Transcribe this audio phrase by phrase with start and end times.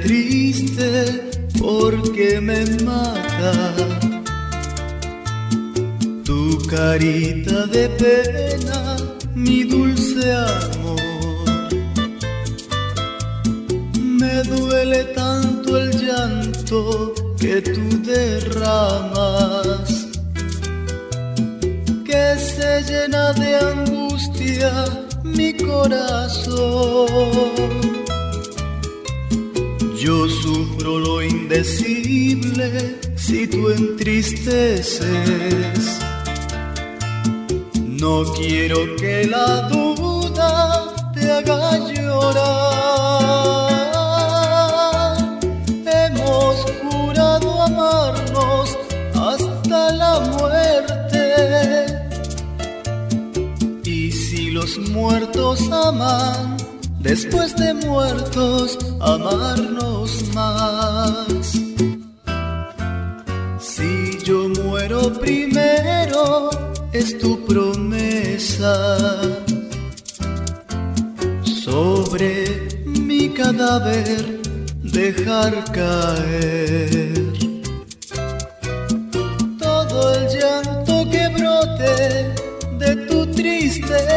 [0.00, 3.52] triste porque me mata
[6.24, 8.96] tu carita de pena,
[9.34, 11.68] mi dulce amor.
[14.20, 19.88] Me duele tanto el llanto que tú derramas,
[22.04, 24.72] que se llena de angustia
[25.24, 26.52] mi corazón.
[30.02, 36.00] Yo sufro lo indecible si tú entristeces.
[37.86, 42.42] No quiero que la duda te haga llorar.
[45.86, 48.76] Hemos jurado amarnos
[49.14, 51.86] hasta la muerte.
[53.84, 56.56] Y si los muertos aman,
[57.02, 61.52] después de muertos, amarnos más.
[63.58, 66.50] Si yo muero primero,
[66.92, 68.76] es tu promesa.
[71.42, 74.40] Sobre mi cadáver
[74.82, 77.32] dejar caer
[79.58, 82.34] todo el llanto que brote
[82.78, 84.11] de tu tristeza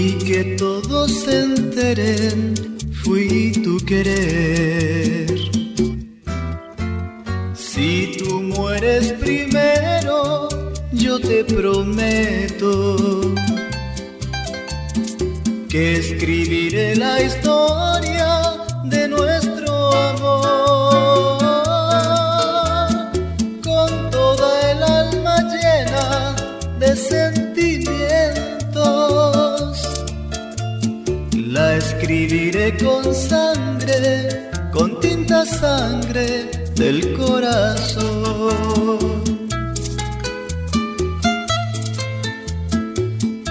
[0.00, 2.54] y que todos se enteren
[3.02, 5.26] fui tu querer.
[7.54, 10.48] Si tú mueres primero,
[10.92, 12.96] yo te prometo
[15.68, 18.30] que escribiré la historia
[18.84, 19.72] de nuestro
[20.10, 21.38] amor
[23.68, 26.36] con toda el alma llena
[26.78, 27.47] de sentimientos.
[31.46, 38.98] La escribiré con sangre, con tinta sangre del corazón.